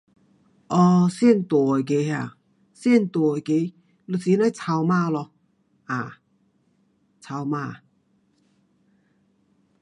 [0.73, 2.37] um 最大那个，
[2.73, 3.73] 最大那个
[4.07, 5.31] 就是那草蜢咯。
[7.19, 7.79] 草蜢。